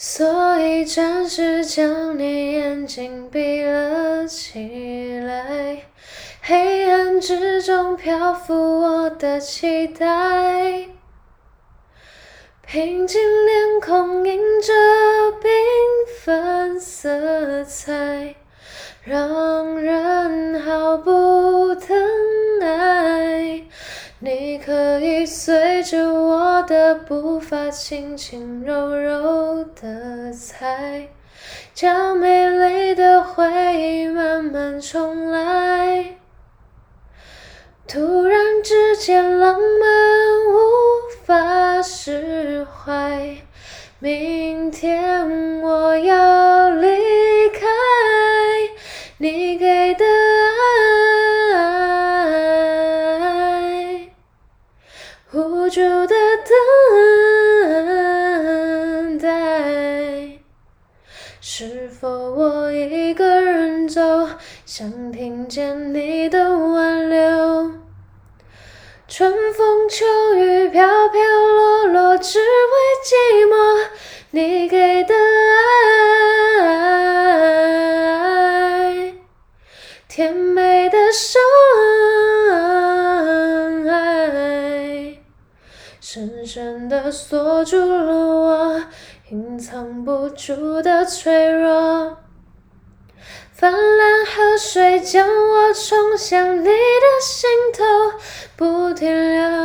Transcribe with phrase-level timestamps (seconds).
[0.00, 5.82] 所以暂时将你眼睛闭了起来，
[6.40, 10.86] 黑暗之中漂浮我的期待，
[12.64, 14.72] 平静脸孔映着
[15.42, 15.48] 缤
[16.22, 18.36] 纷色彩，
[19.02, 21.96] 让人毫不疼
[22.62, 23.64] 爱。
[24.20, 29.87] 你可以随着我的步伐，轻轻柔柔的
[30.48, 31.08] 踩，
[31.74, 33.44] 将美丽的回
[33.74, 36.16] 忆慢慢重来。
[37.86, 39.60] 突然之间，浪漫
[40.48, 40.56] 无
[41.26, 43.36] 法释怀，
[43.98, 47.66] 明天我要离开。
[49.18, 50.06] 你给的
[51.54, 54.08] 爱，
[55.32, 57.07] 无助的等。
[61.50, 64.28] 是否我一个人走，
[64.66, 67.72] 想听见你的挽留？
[69.08, 70.04] 春风秋
[70.34, 72.44] 雨飘飘落落，只为
[73.02, 73.88] 寂寞
[74.32, 75.14] 你给的
[86.10, 88.82] 深深的锁住了我
[89.30, 92.16] 隐藏不住的脆弱。
[93.52, 96.70] 泛滥河水将我冲向你的
[97.20, 97.84] 心头，
[98.56, 99.57] 不停流。